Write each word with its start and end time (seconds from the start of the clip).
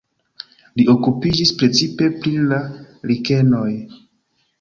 Li 0.79 0.85
okupiĝis 0.93 1.51
precipe 1.59 2.07
pri 2.23 2.31
la 2.53 2.57
likenoj. 3.13 3.67